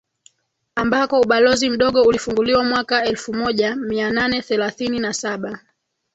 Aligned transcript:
ambako 0.75 1.21
ubalozi 1.21 1.69
mdogo 1.69 2.01
ulifunguliwa 2.03 2.63
mwaka 2.63 3.05
elfumoja 3.05 3.75
mianane 3.75 4.41
thelathini 4.41 4.99
na 4.99 5.13
Saba 5.13 5.59